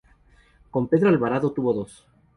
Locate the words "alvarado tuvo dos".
1.09-2.07